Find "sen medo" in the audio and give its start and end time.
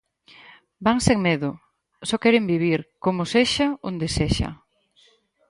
1.07-1.49